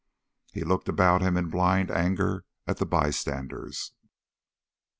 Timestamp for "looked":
0.63-0.89